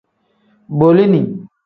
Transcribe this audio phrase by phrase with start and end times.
[0.79, 1.21] Bolini.